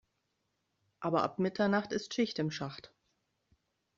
Aber 0.99 1.21
ab 1.21 1.37
Mitternacht 1.37 1.91
ist 1.91 2.15
Schicht 2.15 2.39
im 2.39 2.49
Schacht. 2.49 2.91